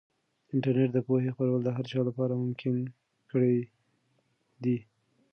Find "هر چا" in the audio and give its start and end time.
1.75-2.01